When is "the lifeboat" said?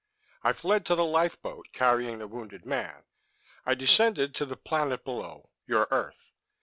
0.95-1.67